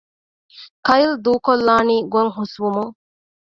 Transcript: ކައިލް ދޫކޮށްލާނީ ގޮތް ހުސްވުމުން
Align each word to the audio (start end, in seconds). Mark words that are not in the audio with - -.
ކައިލް 0.85 1.15
ދޫކޮށްލާނީ 1.25 1.95
ގޮތް 2.13 2.31
ހުސްވުމުން 2.37 2.93